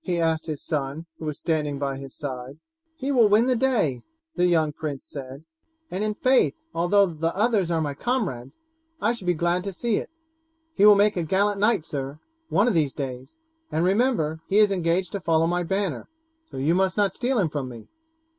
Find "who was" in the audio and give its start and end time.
1.16-1.38